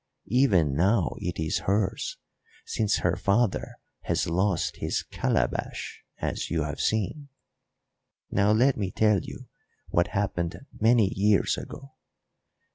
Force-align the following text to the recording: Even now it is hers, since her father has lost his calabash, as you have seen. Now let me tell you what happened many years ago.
Even 0.31 0.73
now 0.73 1.13
it 1.19 1.39
is 1.39 1.59
hers, 1.67 2.17
since 2.65 2.97
her 3.05 3.15
father 3.15 3.75
has 4.05 4.27
lost 4.27 4.77
his 4.77 5.03
calabash, 5.03 6.03
as 6.17 6.49
you 6.49 6.63
have 6.63 6.79
seen. 6.79 7.29
Now 8.31 8.51
let 8.51 8.77
me 8.77 8.89
tell 8.89 9.19
you 9.19 9.45
what 9.89 10.07
happened 10.07 10.65
many 10.79 11.13
years 11.13 11.55
ago. 11.55 11.91